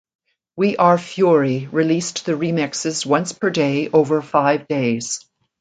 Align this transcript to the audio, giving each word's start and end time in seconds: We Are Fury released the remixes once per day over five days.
We 0.57 0.77
Are 0.77 0.97
Fury 0.97 1.67
released 1.71 2.25
the 2.25 2.31
remixes 2.31 3.05
once 3.05 3.33
per 3.33 3.51
day 3.51 3.87
over 3.89 4.23
five 4.23 4.67
days. 4.67 5.23